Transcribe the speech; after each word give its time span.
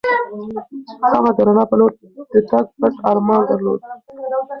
هغه 1.11 1.29
د 1.37 1.39
رڼا 1.47 1.63
په 1.69 1.75
لور 1.79 1.91
د 2.33 2.35
تګ 2.49 2.65
پټ 2.79 2.93
ارمان 3.09 3.41
درلود. 3.49 3.79